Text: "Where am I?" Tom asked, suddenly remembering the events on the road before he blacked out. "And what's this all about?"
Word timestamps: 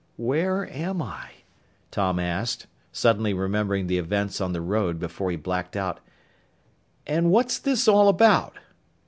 "Where 0.17 0.67
am 0.67 0.99
I?" 0.99 1.29
Tom 1.91 2.17
asked, 2.19 2.65
suddenly 2.91 3.35
remembering 3.35 3.85
the 3.85 3.99
events 3.99 4.41
on 4.41 4.51
the 4.51 4.59
road 4.59 4.97
before 4.97 5.29
he 5.29 5.37
blacked 5.37 5.75
out. 5.77 5.99
"And 7.05 7.29
what's 7.29 7.59
this 7.59 7.87
all 7.87 8.09
about?" 8.09 8.55